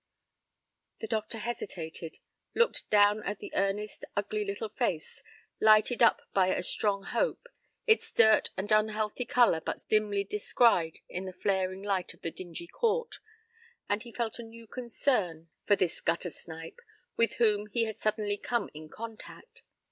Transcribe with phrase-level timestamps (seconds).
[0.97, 2.17] The doctor hesitated,
[2.55, 5.21] looked down at the earnest, ugly little face,
[5.59, 7.45] lighted up by a strong hope,
[7.85, 12.65] its dirt and unhealthy color but dimly descried in the flaring light of the dingy
[12.65, 13.19] court,
[13.87, 16.79] and he felt a new concern for this "gutter snipe"
[17.15, 19.61] with whom he had suddenly come in contact.